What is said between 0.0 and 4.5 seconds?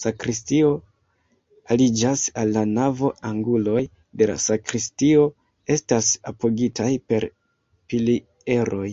Sakristio aliĝas al la navo, anguloj de la